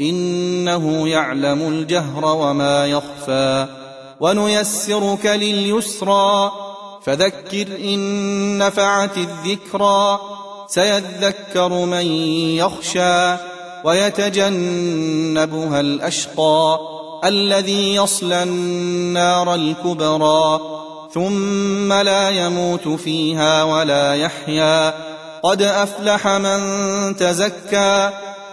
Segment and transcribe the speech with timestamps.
[0.00, 3.66] إنه يعلم الجهر وما يخفى
[4.20, 6.52] ونيسرك لليسرى
[7.02, 10.20] فذكر إن نفعت الذكرى
[10.66, 12.06] سيذكر من
[12.56, 13.36] يخشى
[13.84, 16.78] ويتجنبها الأشقى
[17.24, 20.60] الذي يصلى النار الكبرى
[21.14, 24.94] ثم لا يموت فيها ولا يحيا
[25.42, 26.60] قد أفلح من
[27.16, 28.10] تزكى